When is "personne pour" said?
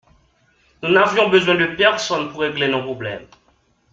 1.75-2.39